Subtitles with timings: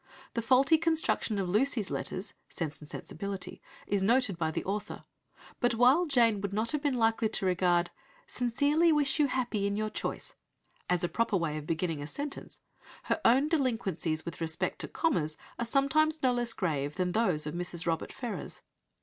[0.33, 5.03] The faulty construction of Lucy's letters (Sense and Sensibility) is noted by the author,
[5.59, 7.91] but while Jane would not have been likely to regard
[8.25, 10.33] "Sincerely wish you happy in your choice"
[10.89, 12.61] as a proper way of beginning a sentence,
[13.03, 17.53] her own delinquencies with respect to commas are sometimes no less grave than those of
[17.53, 17.85] Mrs.
[17.85, 18.61] Robert Ferrars.